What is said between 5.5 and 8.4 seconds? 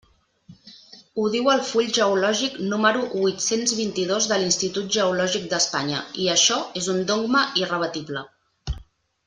d'Espanya, i això és un dogma irrebatible.